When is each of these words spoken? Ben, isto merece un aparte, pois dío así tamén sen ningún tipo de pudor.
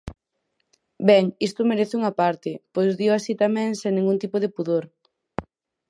Ben, 1.09 1.25
isto 1.47 1.61
merece 1.71 1.97
un 1.99 2.03
aparte, 2.11 2.51
pois 2.73 2.91
dío 2.99 3.11
así 3.15 3.33
tamén 3.43 3.69
sen 3.79 3.91
ningún 3.95 4.17
tipo 4.23 4.37
de 4.43 4.51
pudor. 4.55 4.85